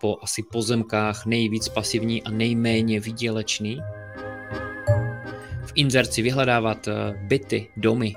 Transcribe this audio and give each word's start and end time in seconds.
po 0.00 0.18
asi 0.22 0.42
pozemkách 0.42 1.26
nejvíc 1.26 1.68
pasivní 1.68 2.22
a 2.22 2.30
nejméně 2.30 3.00
vydělečný. 3.00 3.80
V 5.66 5.72
inzerci 5.74 6.22
vyhledávat 6.22 6.88
eh, 6.88 6.92
byty, 7.22 7.68
domy, 7.76 8.14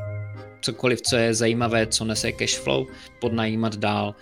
cokoliv, 0.62 1.02
co 1.02 1.16
je 1.16 1.34
zajímavé, 1.34 1.88
co 1.88 2.06
nese 2.06 2.32
cash 2.32 2.60
flow, 2.60 2.88
podnajímat 3.20 3.76
dál, 3.76 4.16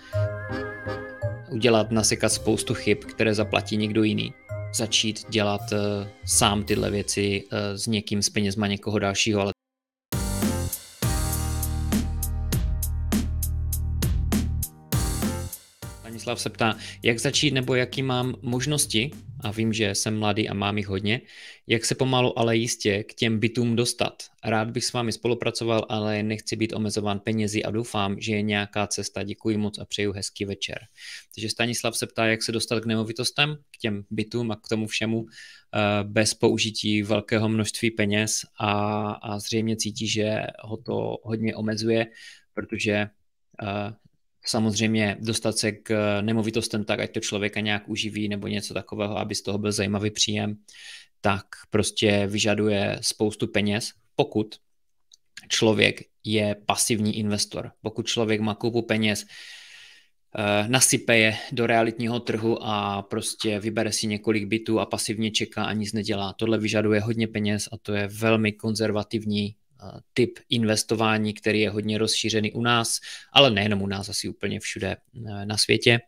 udělat, 1.50 1.90
nasekat 1.90 2.32
spoustu 2.32 2.74
chyb, 2.74 2.98
které 2.98 3.34
zaplatí 3.34 3.76
někdo 3.76 4.02
jiný, 4.02 4.34
začít 4.74 5.26
dělat 5.28 5.60
uh, 5.72 5.78
sám 6.24 6.64
tyhle 6.64 6.90
věci 6.90 7.42
uh, 7.52 7.58
s 7.74 7.86
někým, 7.86 8.22
s 8.22 8.30
penězma 8.30 8.66
někoho 8.66 8.98
dalšího, 8.98 9.40
ale 9.40 9.52
Stanislav 16.20 16.40
se 16.40 16.50
ptá, 16.50 16.76
jak 17.02 17.18
začít 17.18 17.50
nebo 17.50 17.74
jaký 17.74 18.02
mám 18.02 18.34
možnosti, 18.42 19.10
a 19.40 19.50
vím, 19.50 19.72
že 19.72 19.94
jsem 19.94 20.18
mladý 20.18 20.48
a 20.48 20.54
mám 20.54 20.78
jich 20.78 20.86
hodně, 20.86 21.20
jak 21.66 21.84
se 21.84 21.94
pomalu, 21.94 22.38
ale 22.38 22.56
jistě 22.56 23.04
k 23.04 23.14
těm 23.14 23.40
bytům 23.40 23.76
dostat. 23.76 24.22
Rád 24.44 24.70
bych 24.70 24.84
s 24.84 24.92
vámi 24.92 25.12
spolupracoval, 25.12 25.86
ale 25.88 26.22
nechci 26.22 26.56
být 26.56 26.72
omezován 26.72 27.20
penězi 27.20 27.62
a 27.62 27.70
doufám, 27.70 28.20
že 28.20 28.34
je 28.34 28.42
nějaká 28.42 28.86
cesta. 28.86 29.22
Děkuji 29.22 29.56
moc 29.56 29.78
a 29.78 29.84
přeju 29.84 30.12
hezký 30.12 30.44
večer. 30.44 30.78
Takže 31.34 31.48
Stanislav 31.48 31.96
se 31.96 32.06
ptá, 32.06 32.26
jak 32.26 32.42
se 32.42 32.52
dostat 32.52 32.80
k 32.80 32.86
nemovitostem, 32.86 33.56
k 33.70 33.76
těm 33.78 34.04
bytům 34.10 34.50
a 34.50 34.56
k 34.56 34.68
tomu 34.68 34.86
všemu 34.86 35.26
eh, 35.26 36.04
bez 36.04 36.34
použití 36.34 37.02
velkého 37.02 37.48
množství 37.48 37.90
peněz 37.90 38.40
a, 38.58 38.72
a 39.12 39.38
zřejmě 39.38 39.76
cítí, 39.76 40.08
že 40.08 40.36
ho 40.60 40.76
to 40.76 41.16
hodně 41.22 41.56
omezuje, 41.56 42.06
protože 42.54 42.92
eh, 42.92 43.92
samozřejmě 44.46 45.16
dostat 45.20 45.58
se 45.58 45.72
k 45.72 46.20
nemovitostem 46.20 46.84
tak, 46.84 47.00
ať 47.00 47.12
to 47.12 47.20
člověka 47.20 47.60
nějak 47.60 47.88
uživí 47.88 48.28
nebo 48.28 48.46
něco 48.46 48.74
takového, 48.74 49.18
aby 49.18 49.34
z 49.34 49.42
toho 49.42 49.58
byl 49.58 49.72
zajímavý 49.72 50.10
příjem, 50.10 50.56
tak 51.20 51.44
prostě 51.70 52.26
vyžaduje 52.26 52.98
spoustu 53.00 53.46
peněz, 53.46 53.90
pokud 54.16 54.54
člověk 55.48 56.00
je 56.24 56.56
pasivní 56.66 57.18
investor. 57.18 57.72
Pokud 57.82 58.06
člověk 58.06 58.40
má 58.40 58.54
koupu 58.54 58.82
peněz, 58.82 59.24
eh, 60.38 60.68
nasype 60.68 61.18
je 61.18 61.36
do 61.52 61.66
realitního 61.66 62.20
trhu 62.20 62.58
a 62.62 63.02
prostě 63.02 63.60
vybere 63.60 63.92
si 63.92 64.06
několik 64.06 64.44
bytů 64.44 64.80
a 64.80 64.86
pasivně 64.86 65.30
čeká 65.30 65.64
a 65.64 65.72
nic 65.72 65.92
nedělá. 65.92 66.32
Tohle 66.32 66.58
vyžaduje 66.58 67.00
hodně 67.00 67.28
peněz 67.28 67.68
a 67.72 67.78
to 67.82 67.92
je 67.92 68.08
velmi 68.08 68.52
konzervativní 68.52 69.56
typ 70.14 70.38
investování, 70.48 71.34
který 71.34 71.60
je 71.60 71.70
hodně 71.70 71.98
rozšířený 71.98 72.52
u 72.52 72.62
nás, 72.62 72.98
ale 73.32 73.50
nejenom 73.50 73.82
u 73.82 73.86
nás, 73.86 74.08
asi 74.08 74.28
úplně 74.28 74.60
všude 74.60 74.96
eh, 74.96 75.46
na 75.46 75.56
světě. 75.56 76.00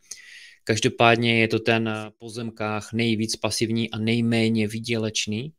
Každopádně 0.64 1.40
je 1.40 1.48
to 1.48 1.58
ten 1.58 1.90
pozemkách 2.18 2.92
nejvíc 2.92 3.36
pasivní 3.36 3.90
a 3.90 3.98
nejméně 3.98 4.68
výdělečný 4.68 5.52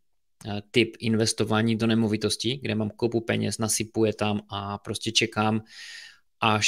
eh, 0.45 0.61
typ 0.71 0.95
investování 0.99 1.75
do 1.75 1.87
nemovitostí, 1.87 2.57
kde 2.57 2.75
mám 2.75 2.89
koupu 2.89 3.21
peněz, 3.21 3.57
nasypuje 3.57 4.13
tam 4.13 4.41
a 4.49 4.77
prostě 4.77 5.11
čekám, 5.11 5.63
až 6.43 6.67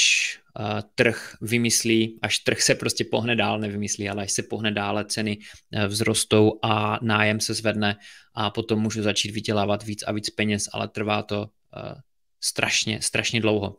uh, 0.60 0.80
trh 0.96 1.36
vymyslí, 1.42 2.20
až 2.22 2.40
trh 2.40 2.62
se 2.62 2.76
prostě 2.76 3.04
pohne 3.12 3.36
dál, 3.36 3.60
nevymyslí, 3.60 4.10
ale 4.10 4.24
až 4.24 4.32
se 4.32 4.44
pohne 4.44 4.72
dále, 4.72 5.06
ceny 5.06 5.38
uh, 5.38 5.88
vzrostou 5.92 6.60
a 6.64 7.00
nájem 7.02 7.40
se 7.40 7.54
zvedne 7.54 8.00
a 8.34 8.50
potom 8.50 8.80
můžu 8.80 9.04
začít 9.04 9.32
vydělávat 9.32 9.84
víc 9.84 10.04
a 10.08 10.12
víc 10.12 10.30
peněz, 10.30 10.70
ale 10.74 10.88
trvá 10.88 11.24
to 11.24 11.42
uh, 11.42 12.00
strašně, 12.40 13.02
strašně 13.02 13.42
dlouho. 13.42 13.78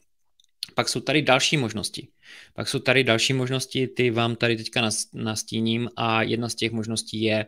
Pak 0.74 0.88
jsou 0.88 1.00
tady 1.00 1.22
další 1.22 1.56
možnosti. 1.56 2.08
Pak 2.54 2.68
jsou 2.68 2.78
tady 2.78 3.04
další 3.04 3.32
možnosti, 3.32 3.86
ty 3.86 4.10
vám 4.10 4.36
tady 4.36 4.56
teďka 4.56 4.90
nastíním 5.14 5.88
a 5.96 6.22
jedna 6.22 6.48
z 6.48 6.54
těch 6.54 6.72
možností 6.72 7.22
je 7.22 7.46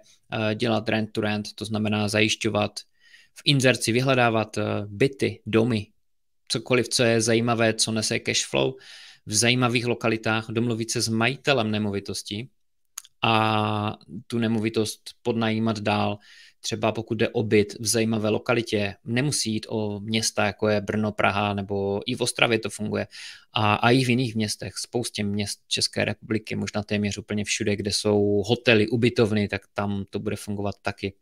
dělat 0.55 0.89
rent 0.89 1.11
to 1.13 1.21
rent, 1.21 1.53
to 1.55 1.65
znamená 1.65 2.09
zajišťovat 2.09 2.81
v 3.35 3.43
inzerci, 3.45 3.93
vyhledávat 3.93 4.59
byty, 4.87 5.43
domy, 5.47 5.87
cokoliv, 6.49 6.89
co 6.89 7.03
je 7.03 7.21
zajímavé, 7.21 7.75
co 7.75 7.93
nese 7.93 8.19
cash 8.19 8.47
flow, 8.47 8.75
v 9.27 9.35
zajímavých 9.35 9.87
lokalitách, 9.87 10.47
domluvit 10.51 10.91
se 10.91 11.01
s 11.01 11.09
majitelem 11.09 11.71
nemovitosti 11.71 12.49
a 13.23 13.99
tu 14.27 14.39
nemovitost 14.39 15.01
podnajímat 15.23 15.81
dál. 15.81 16.19
Třeba 16.61 16.93
pokud 16.93 17.15
jde 17.15 17.29
o 17.29 17.43
byt 17.43 17.77
v 17.81 17.87
zajímavé 17.87 18.29
lokalitě, 18.29 18.95
nemusí 19.05 19.53
jít 19.53 19.67
o 19.69 20.01
města, 20.01 20.47
jako 20.47 20.69
je 20.69 20.81
Brno, 20.81 21.13
Praha, 21.13 21.55
nebo 21.55 22.01
i 22.07 22.15
v 22.15 22.21
Ostravě 22.21 22.59
to 22.59 22.71
funguje. 22.71 23.07
A, 23.53 23.75
a 23.75 23.91
i 23.91 24.05
v 24.05 24.09
jiných 24.09 24.35
městech, 24.35 24.75
spoustě 24.77 25.25
měst 25.25 25.61
České 25.69 26.05
republiky, 26.05 26.57
možná 26.57 26.83
téměř 26.83 27.19
úplně 27.19 27.45
všude, 27.45 27.77
kde 27.77 27.93
jsou 27.93 28.43
hotely, 28.47 28.89
ubytovny, 28.89 29.49
tak 29.49 29.63
tam 29.75 30.05
to 30.11 30.19
bude 30.19 30.37
fungovat 30.37 30.75
taky. 30.83 31.15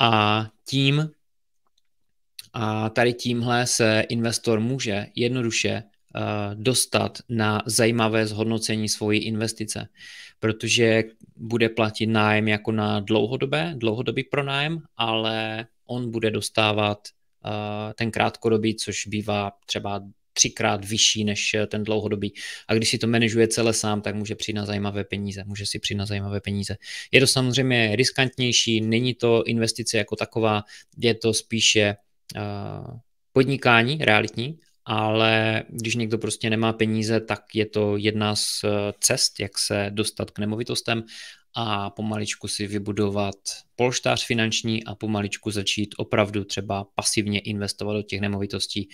A 0.00 0.50
tím 0.68 1.10
a 2.58 2.90
tady 2.90 3.12
tímhle 3.12 3.66
se 3.66 4.04
investor 4.08 4.60
může 4.60 5.06
jednoduše 5.14 5.82
uh, 5.82 6.54
dostat 6.54 7.18
na 7.28 7.62
zajímavé 7.66 8.26
zhodnocení 8.26 8.88
svojí 8.88 9.20
investice, 9.24 9.88
protože 10.40 11.04
bude 11.36 11.68
platit 11.68 12.06
nájem 12.06 12.48
jako 12.48 12.72
na 12.72 13.00
dlouhodobé, 13.00 13.74
dlouhodobý 13.76 14.24
pronájem, 14.24 14.82
ale 14.96 15.66
on 15.86 16.10
bude 16.10 16.30
dostávat 16.30 16.98
uh, 17.44 17.50
ten 17.94 18.10
krátkodobý, 18.10 18.76
což 18.76 19.06
bývá 19.06 19.52
třeba 19.66 20.02
třikrát 20.32 20.84
vyšší 20.84 21.24
než 21.24 21.56
ten 21.66 21.84
dlouhodobý. 21.84 22.32
A 22.68 22.74
když 22.74 22.90
si 22.90 22.98
to 22.98 23.06
manažuje 23.06 23.48
celé 23.48 23.72
sám, 23.72 24.02
tak 24.02 24.14
může 24.14 24.34
přijít 24.34 24.54
na 24.54 24.66
zajímavé 24.66 25.04
peníze. 25.04 25.44
Může 25.46 25.66
si 25.66 25.78
přijít 25.78 25.98
na 25.98 26.06
zajímavé 26.06 26.40
peníze. 26.40 26.76
Je 27.12 27.20
to 27.20 27.26
samozřejmě 27.26 27.96
riskantnější, 27.96 28.80
není 28.80 29.14
to 29.14 29.44
investice 29.44 29.98
jako 29.98 30.16
taková, 30.16 30.62
je 30.98 31.14
to 31.14 31.34
spíše 31.34 31.96
podnikání 33.32 33.98
realitní, 33.98 34.58
ale 34.84 35.62
když 35.68 35.94
někdo 35.94 36.18
prostě 36.18 36.50
nemá 36.50 36.72
peníze, 36.72 37.20
tak 37.20 37.40
je 37.54 37.66
to 37.66 37.96
jedna 37.96 38.36
z 38.36 38.64
eh, 38.64 38.68
cest, 39.00 39.40
jak 39.40 39.58
se 39.58 39.90
dostat 39.90 40.30
k 40.30 40.38
nemovitostem 40.38 41.02
a 41.54 41.90
pomaličku 41.90 42.48
si 42.48 42.66
vybudovat 42.66 43.36
polštář 43.76 44.26
finanční 44.26 44.84
a 44.84 44.94
pomaličku 44.94 45.50
začít 45.50 45.94
opravdu 45.98 46.44
třeba 46.44 46.86
pasivně 46.94 47.40
investovat 47.40 47.92
do 47.92 48.02
těch 48.02 48.20
nemovitostí 48.20 48.88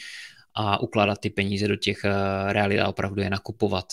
a 0.55 0.81
ukládat 0.81 1.19
ty 1.19 1.31
peníze 1.31 1.69
do 1.69 1.77
těch 1.77 2.05
eh, 2.05 2.53
realit 2.53 2.81
a 2.81 2.89
opravdu 2.89 3.23
je 3.23 3.31
nakupovat. 3.31 3.87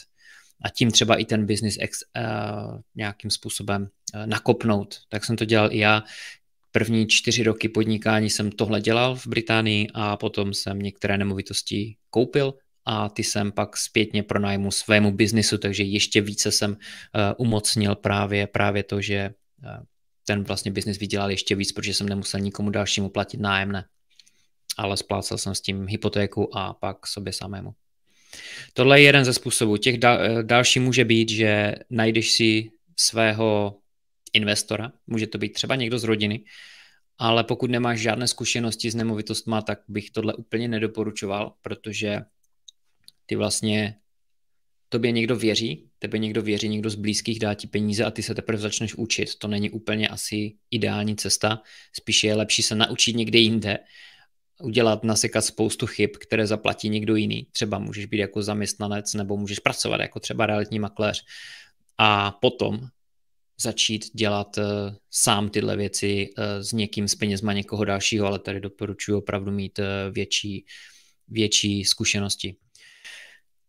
A 0.64 0.70
tím 0.70 0.92
třeba 0.92 1.16
i 1.16 1.26
ten 1.26 1.46
business 1.46 1.78
ex, 1.80 2.00
uh, 2.18 2.80
nějakým 2.96 3.32
způsobem 3.32 3.88
nakopnout. 4.26 4.96
Tak 5.10 5.26
jsem 5.26 5.36
to 5.36 5.46
dělal 5.46 5.74
i 5.74 5.78
já. 5.78 6.04
První 6.72 7.08
čtyři 7.08 7.44
roky 7.44 7.70
podnikání 7.70 8.30
jsem 8.30 8.52
tohle 8.52 8.82
dělal 8.82 9.16
v 9.16 9.28
Británii 9.28 9.88
a 9.94 10.18
potom 10.18 10.54
jsem 10.54 10.80
některé 10.80 11.18
nemovitosti 11.18 11.96
koupil 12.10 12.54
a 12.86 13.10
ty 13.10 13.24
jsem 13.24 13.52
pak 13.52 13.78
zpětně 13.78 14.24
pronájmu 14.24 14.72
svému 14.72 15.12
biznisu, 15.12 15.58
takže 15.58 15.84
ještě 15.84 16.22
více 16.22 16.52
jsem 16.52 16.72
uh, 16.72 16.78
umocnil 17.38 17.96
právě, 17.96 18.48
právě 18.48 18.84
to, 18.84 19.02
že 19.02 19.30
uh, 19.64 19.86
ten 20.28 20.44
vlastně 20.44 20.72
biznis 20.72 21.00
vydělal 21.00 21.32
ještě 21.32 21.56
víc, 21.56 21.72
protože 21.72 21.94
jsem 21.94 22.10
nemusel 22.10 22.40
nikomu 22.40 22.70
dalšímu 22.70 23.10
platit 23.10 23.40
nájemné, 23.40 23.86
ale 24.78 24.98
splácel 24.98 25.38
jsem 25.38 25.56
s 25.56 25.62
tím 25.62 25.88
hypotéku 25.88 26.58
a 26.58 26.74
pak 26.74 27.08
sobě 27.08 27.34
samému. 27.34 27.72
Tohle 28.74 29.00
je 29.00 29.06
jeden 29.06 29.26
ze 29.26 29.34
způsobů. 29.34 29.78
Těch 29.78 29.98
dal, 29.98 30.22
eh, 30.22 30.44
další 30.44 30.80
může 30.80 31.06
být, 31.06 31.30
že 31.30 31.76
najdeš 31.90 32.32
si 32.32 32.72
svého 33.00 33.78
investora, 34.34 34.92
může 35.08 35.28
to 35.28 35.38
být 35.38 35.54
třeba 35.54 35.76
někdo 35.76 36.00
z 36.00 36.04
rodiny, 36.04 36.44
ale 37.18 37.44
pokud 37.44 37.72
nemáš 37.72 38.00
žádné 38.00 38.28
zkušenosti 38.28 38.92
s 38.92 38.96
nemovitostma, 38.96 39.62
tak 39.62 39.80
bych 39.88 40.12
tohle 40.12 40.34
úplně 40.34 40.68
nedoporučoval, 40.68 41.54
protože 41.62 42.20
ty 43.26 43.36
vlastně 43.36 43.96
tobě 44.90 45.12
někdo 45.12 45.36
věří, 45.36 45.90
tebe 46.00 46.18
někdo 46.18 46.42
věří, 46.42 46.70
někdo 46.70 46.90
z 46.90 46.96
blízkých 46.96 47.40
dá 47.40 47.54
ti 47.54 47.68
peníze 47.68 48.06
a 48.06 48.12
ty 48.12 48.24
se 48.24 48.36
teprve 48.36 48.62
začneš 48.62 48.96
učit. 48.96 49.36
To 49.36 49.48
není 49.48 49.70
úplně 49.70 50.08
asi 50.08 50.56
ideální 50.72 51.16
cesta, 51.16 51.62
spíš 51.94 52.24
je 52.24 52.36
lepší 52.36 52.64
se 52.64 52.76
naučit 52.76 53.16
někde 53.16 53.40
jinde, 53.40 53.78
udělat, 54.62 55.04
nasekat 55.04 55.46
spoustu 55.46 55.88
chyb, 55.88 56.10
které 56.20 56.48
zaplatí 56.48 56.90
někdo 56.90 57.16
jiný. 57.16 57.48
Třeba 57.52 57.80
můžeš 57.80 58.06
být 58.06 58.18
jako 58.18 58.44
zaměstnanec 58.44 59.14
nebo 59.14 59.38
můžeš 59.38 59.60
pracovat 59.60 60.02
jako 60.02 60.20
třeba 60.20 60.46
realitní 60.46 60.80
makléř 60.80 61.26
a 61.98 62.32
potom 62.32 62.80
začít 63.62 64.06
dělat 64.14 64.58
uh, 64.58 64.64
sám 65.12 65.50
tyhle 65.50 65.78
věci 65.78 66.30
uh, 66.38 66.44
s 66.62 66.74
někým, 66.74 67.08
s 67.08 67.16
penězma 67.16 67.54
někoho 67.54 67.86
dalšího, 67.86 68.28
ale 68.28 68.40
tady 68.40 68.60
doporučuji 68.60 69.18
opravdu 69.18 69.52
mít 69.52 69.80
uh, 69.80 69.86
větší, 70.12 70.66
větší 71.28 71.86
zkušenosti. 71.86 72.56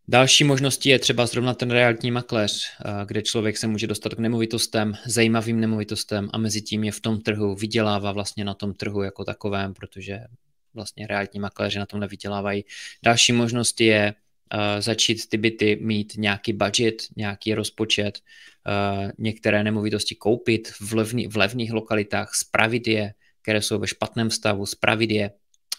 Další 0.08 0.44
možností 0.44 0.88
je 0.88 0.98
třeba 0.98 1.26
zrovna 1.26 1.54
ten 1.54 1.70
realitní 1.70 2.10
makléř, 2.10 2.64
kde 3.04 3.22
člověk 3.22 3.56
se 3.56 3.66
může 3.66 3.86
dostat 3.86 4.14
k 4.14 4.18
nemovitostem, 4.18 4.94
zajímavým 5.06 5.60
nemovitostem 5.60 6.30
a 6.32 6.38
mezi 6.38 6.62
tím 6.62 6.84
je 6.84 6.92
v 6.92 7.00
tom 7.00 7.20
trhu, 7.20 7.54
vydělává 7.54 8.12
vlastně 8.12 8.44
na 8.44 8.54
tom 8.54 8.74
trhu 8.74 9.02
jako 9.02 9.24
takovém, 9.24 9.74
protože 9.74 10.18
vlastně 10.74 11.06
realitní 11.06 11.40
makléři 11.40 11.78
na 11.78 11.86
tom 11.86 12.00
nevydělávají. 12.00 12.64
Další 13.04 13.32
možnost 13.32 13.80
je 13.80 14.14
začít 14.78 15.28
ty 15.28 15.36
byty 15.36 15.78
mít 15.82 16.12
nějaký 16.16 16.52
budget, 16.52 17.02
nějaký 17.16 17.54
rozpočet, 17.54 18.18
některé 19.18 19.64
nemovitosti 19.64 20.14
koupit 20.14 20.68
v, 20.80 20.92
levný, 20.94 21.26
v 21.26 21.36
levných 21.36 21.72
lokalitách, 21.72 22.34
spravit 22.34 22.86
je, 22.86 23.14
které 23.42 23.62
jsou 23.62 23.78
ve 23.78 23.86
špatném 23.86 24.30
stavu, 24.30 24.66
spravit 24.66 25.10
je 25.10 25.30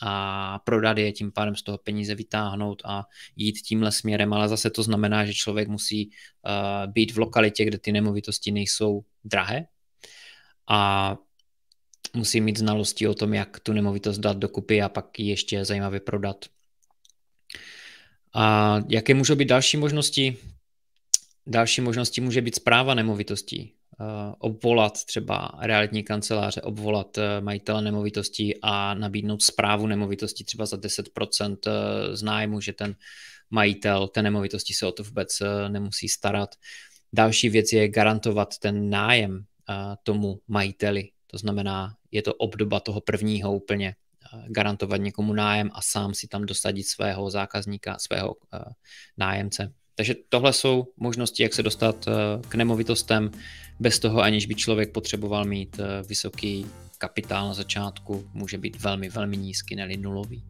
a 0.03 0.59
prodat 0.59 0.97
je, 0.97 1.11
tím 1.11 1.31
pádem 1.31 1.55
z 1.55 1.63
toho 1.63 1.77
peníze 1.77 2.15
vytáhnout 2.15 2.81
a 2.85 3.03
jít 3.35 3.61
tímhle 3.61 3.91
směrem, 3.91 4.33
ale 4.33 4.49
zase 4.49 4.69
to 4.69 4.83
znamená, 4.83 5.25
že 5.25 5.33
člověk 5.33 5.67
musí 5.67 6.09
uh, 6.09 6.93
být 6.93 7.11
v 7.11 7.17
lokalitě, 7.17 7.65
kde 7.65 7.77
ty 7.77 7.91
nemovitosti 7.91 8.51
nejsou 8.51 9.03
drahé 9.23 9.65
a 10.67 11.17
musí 12.15 12.41
mít 12.41 12.57
znalosti 12.57 13.07
o 13.07 13.13
tom, 13.13 13.33
jak 13.33 13.59
tu 13.59 13.73
nemovitost 13.73 14.17
dát 14.17 14.37
dokupy 14.37 14.81
a 14.81 14.89
pak 14.89 15.19
ji 15.19 15.29
ještě 15.29 15.65
zajímavě 15.65 15.99
prodat. 15.99 16.45
A 18.33 18.77
jaké 18.89 19.13
můžou 19.13 19.35
být 19.35 19.47
další 19.47 19.77
možnosti? 19.77 20.37
Další 21.47 21.81
možností 21.81 22.21
může 22.21 22.41
být 22.41 22.55
zpráva 22.55 22.93
nemovitostí. 22.93 23.73
Eh, 24.01 24.35
obvolat 24.39 25.05
třeba 25.05 25.51
realitní 25.61 26.03
kanceláře, 26.03 26.61
obvolat 26.61 27.17
eh, 27.17 27.41
majitele 27.41 27.81
nemovitostí 27.81 28.53
a 28.61 28.93
nabídnout 28.93 29.41
zprávu 29.41 29.87
nemovitosti 29.87 30.43
třeba 30.43 30.65
za 30.65 30.77
10% 30.77 31.57
eh, 31.67 32.15
z 32.17 32.23
nájmu, 32.23 32.61
že 32.61 32.73
ten 32.73 32.95
majitel 33.49 34.07
té 34.07 34.21
nemovitosti 34.21 34.73
se 34.73 34.85
o 34.85 34.91
to 34.91 35.03
vůbec 35.03 35.41
nemusí 35.67 36.09
starat. 36.09 36.55
Další 37.13 37.49
věc 37.49 37.73
je 37.73 37.87
garantovat 37.87 38.57
ten 38.57 38.89
nájem 38.89 39.45
tomu 40.03 40.39
majiteli. 40.47 41.09
To 41.27 41.37
znamená, 41.37 41.95
je 42.11 42.21
to 42.21 42.33
obdoba 42.33 42.79
toho 42.79 43.01
prvního 43.01 43.53
úplně 43.55 43.95
garantovat 44.47 45.01
někomu 45.01 45.33
nájem 45.33 45.69
a 45.73 45.81
sám 45.81 46.13
si 46.13 46.27
tam 46.27 46.45
dosadit 46.45 46.83
svého 46.83 47.29
zákazníka, 47.29 47.97
svého 47.99 48.35
nájemce. 49.17 49.73
Takže 49.95 50.15
tohle 50.29 50.53
jsou 50.53 50.87
možnosti, 50.97 51.43
jak 51.43 51.53
se 51.53 51.63
dostat 51.63 52.05
k 52.47 52.55
nemovitostem 52.55 53.31
bez 53.81 53.99
toho, 53.99 54.21
aniž 54.21 54.45
by 54.45 54.55
člověk 54.55 54.91
potřeboval 54.91 55.45
mít 55.45 55.79
eh, 55.79 56.03
vysoký 56.07 56.65
kapitál 56.97 57.47
na 57.47 57.53
začátku, 57.53 58.29
může 58.33 58.57
být 58.57 58.81
velmi, 58.81 59.09
velmi 59.09 59.37
nízký, 59.37 59.75
neli 59.75 59.97
nulový. 59.97 60.43